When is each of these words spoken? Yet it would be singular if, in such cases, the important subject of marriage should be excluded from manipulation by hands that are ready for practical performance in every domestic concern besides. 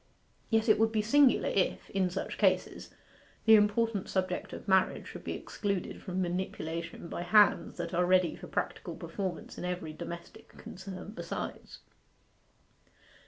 Yet 0.49 0.67
it 0.67 0.79
would 0.79 0.91
be 0.91 1.03
singular 1.03 1.49
if, 1.49 1.91
in 1.91 2.09
such 2.09 2.39
cases, 2.39 2.89
the 3.45 3.53
important 3.53 4.09
subject 4.09 4.51
of 4.51 4.67
marriage 4.67 5.05
should 5.05 5.23
be 5.23 5.33
excluded 5.35 6.01
from 6.01 6.19
manipulation 6.23 7.07
by 7.07 7.21
hands 7.21 7.77
that 7.77 7.93
are 7.93 8.07
ready 8.07 8.35
for 8.35 8.47
practical 8.47 8.95
performance 8.95 9.59
in 9.59 9.63
every 9.63 9.93
domestic 9.93 10.47
concern 10.57 11.11
besides. 11.11 11.81